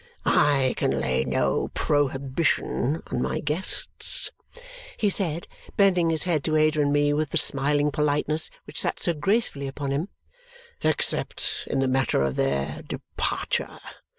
[0.25, 4.31] "I can lay no prohibition on my guests,"
[4.97, 8.99] he said, bending his head to Ada and me with the smiling politeness which sat
[8.99, 10.09] so gracefully upon him,
[10.83, 13.77] "except in the matter of their departure.